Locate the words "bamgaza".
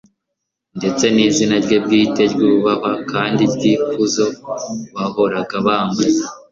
5.65-6.25